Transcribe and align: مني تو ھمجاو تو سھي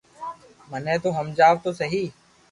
مني 0.69 0.95
تو 1.03 1.09
ھمجاو 1.17 1.55
تو 1.63 1.69
سھي 1.79 2.03